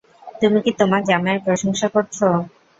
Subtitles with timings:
[0.41, 2.17] তুমি কি তোমার জামাইয়ের প্রশংসা করছ?